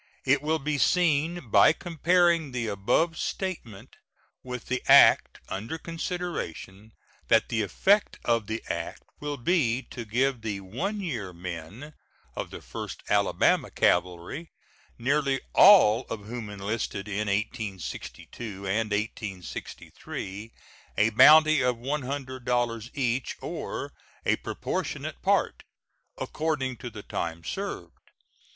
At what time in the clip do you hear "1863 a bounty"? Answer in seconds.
18.89-21.61